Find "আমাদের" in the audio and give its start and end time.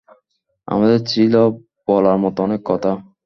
0.67-0.99